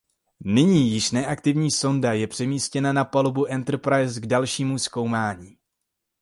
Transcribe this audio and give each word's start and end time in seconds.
Nyní 0.45 0.91
již 0.91 1.11
neaktivní 1.11 1.71
sonda 1.71 2.13
je 2.13 2.27
přemístěna 2.27 2.93
na 2.93 3.05
palubu 3.05 3.45
Enterprise 3.47 4.21
k 4.21 4.25
dalšímu 4.25 4.77
zkoumání. 4.79 5.57